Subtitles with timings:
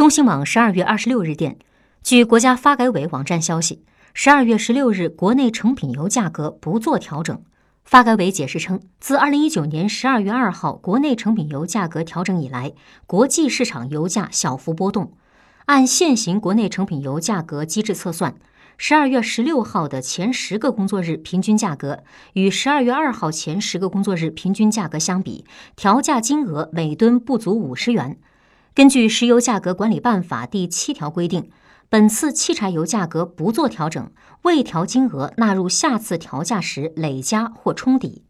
[0.00, 1.58] 中新网十二月二十六日电，
[2.02, 3.84] 据国家发改委网站消息，
[4.14, 7.38] 十二月十六日国内成品油价格不做调整。
[7.84, 12.72] 发改委解释称，自二零一九年十二月二号国内成品油价格调整以来，
[13.06, 15.12] 国际市场油价小幅波动。
[15.66, 18.34] 按现行国内成品油价格机制测算，
[18.78, 25.44] 十二月十六号的前十个工作日平均价格与十二月二号前十个工作日平均价格相比，
[25.76, 28.18] 调价金额每吨不足五十元。
[28.72, 31.50] 根据《石油价格管理办法》第七条规定，
[31.88, 34.10] 本次汽柴油价格不做调整，
[34.42, 38.22] 未调金额纳入下次调价时累加或冲抵。